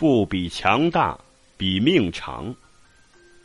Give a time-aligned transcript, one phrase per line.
[0.00, 1.14] 不比强大，
[1.58, 2.54] 比命长。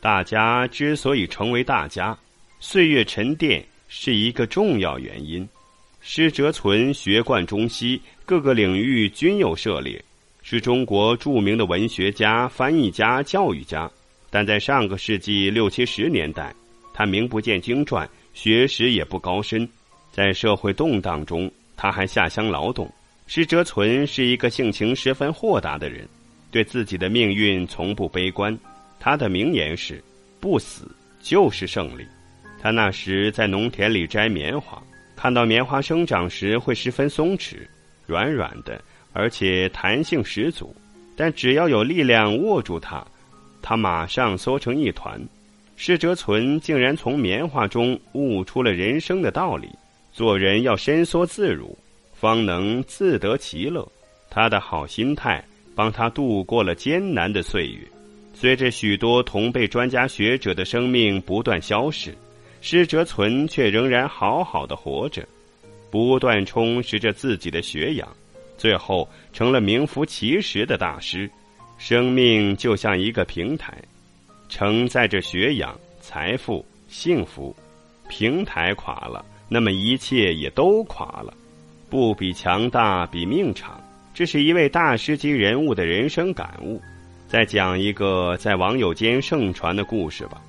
[0.00, 2.18] 大家之所以成为大家，
[2.60, 5.46] 岁月沉淀是一个重要原因。
[6.00, 10.02] 施哲存学贯中西，各个领域均有涉猎，
[10.42, 13.90] 是中国著名的文学家、翻译家、教育家。
[14.30, 16.54] 但在上个世纪六七十年代，
[16.94, 19.68] 他名不见经传，学识也不高深。
[20.10, 22.90] 在社会动荡中，他还下乡劳动。
[23.26, 26.08] 施哲存是一个性情十分豁达的人，
[26.56, 28.58] 对自己的命运从不悲观。
[28.98, 30.02] 他的名言是
[30.40, 32.06] ：“不死就是胜利。”
[32.62, 34.82] 他那时在农田里摘棉花。
[35.14, 37.56] 看到棉花生长时会十分松弛、
[38.06, 38.80] 软软的，
[39.12, 40.74] 而且弹性十足。
[41.14, 43.06] 但只要有力量握住它，
[43.60, 45.20] 它马上缩成一团。
[45.76, 49.68] 施哲存竟然从棉花中悟出了人生的道理：
[50.10, 51.76] 做人要伸缩自如，
[52.14, 53.86] 方能自得其乐。
[54.30, 55.42] 他的好心态
[55.76, 57.86] 帮他度过了艰难的岁月。
[58.34, 62.12] 随着许多同辈专家学者的生命不断消逝。
[62.62, 65.24] 施哲存却仍然好好的活着，
[65.88, 68.08] 不断充实着自己的学养，
[68.58, 71.30] 最后成了名副其实的大师。
[71.78, 73.72] 生命就像一个平台，
[74.48, 77.54] 承载着学养、财富、幸福。
[78.08, 81.32] 平台垮了，那么一切也都垮了。
[81.88, 83.80] 不比强大，比命长。
[84.16, 86.80] 这是一位大师级人物的人生感悟。
[87.28, 90.40] 再讲一个在网友间盛传的故事吧。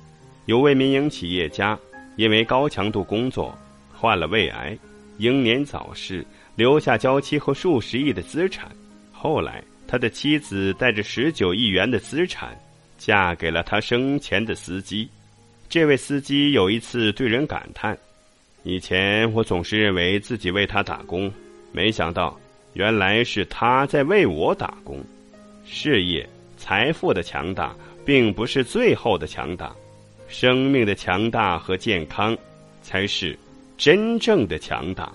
[0.46, 1.78] 有位民营企业家。
[2.16, 3.56] 因为高强度工作，
[3.94, 4.76] 患了胃癌，
[5.18, 8.68] 英年早逝，留下娇妻和数十亿的资产。
[9.12, 12.58] 后来，他的妻子带着十九亿元的资产，
[12.96, 15.08] 嫁给了他生前的司机。
[15.68, 17.96] 这位司机有一次对人感叹
[18.64, 21.32] ：“以前我总是认为自己为他打工，
[21.70, 22.36] 没想到
[22.78, 25.02] 原来是他在为我打工。
[25.66, 26.24] 事业、
[26.56, 27.74] 财富的强大，
[28.06, 29.74] 并不是最后的强大。”
[30.30, 32.38] 生命的强大和健康，
[32.80, 33.36] 才是
[33.76, 35.12] 真正的强大。